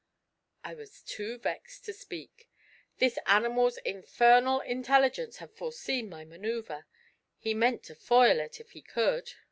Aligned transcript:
I 0.63 0.73
was 0.73 1.03
too 1.03 1.37
vexed 1.37 1.85
to 1.85 1.93
speak: 1.93 2.49
this 2.97 3.19
animal's 3.27 3.77
infernal 3.77 4.61
intelligence 4.61 5.37
had 5.37 5.51
foreseen 5.51 6.09
my 6.09 6.25
manoeuvre 6.25 6.87
he 7.37 7.53
meant 7.53 7.83
to 7.83 7.93
foil 7.93 8.39
it, 8.39 8.59
if 8.59 8.71
he 8.71 8.81
could. 8.81 9.33